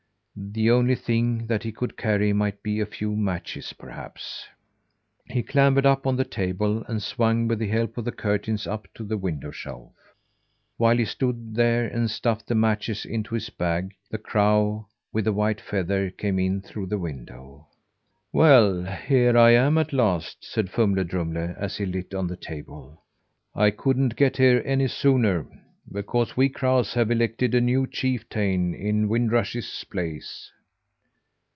[0.43, 4.45] The only things that he could carry might be a few matches perhaps.
[5.25, 8.87] He clambered up on the table, and swung with the help of the curtains up
[8.95, 9.91] to the window shelf.
[10.77, 15.33] While he stood there and stuffed the matches into his bag, the crow with the
[15.33, 17.67] white feather came in through the window.
[18.31, 23.03] "Well here I am at last," said Fumle Drumle as he lit on the table.
[23.53, 25.45] "I couldn't get here any sooner
[25.91, 30.49] because we crows have elected a new chieftain in Wind Rush's place."